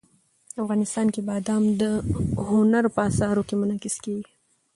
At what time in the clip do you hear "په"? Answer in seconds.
2.95-2.99